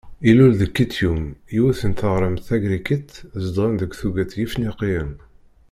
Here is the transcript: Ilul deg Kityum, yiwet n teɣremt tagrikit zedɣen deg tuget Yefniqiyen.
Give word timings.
Ilul 0.29 0.53
deg 0.59 0.71
Kityum, 0.75 1.23
yiwet 1.53 1.81
n 1.89 1.93
teɣremt 1.99 2.45
tagrikit 2.47 3.11
zedɣen 3.43 3.75
deg 3.81 3.91
tuget 3.99 4.31
Yefniqiyen. 4.41 5.11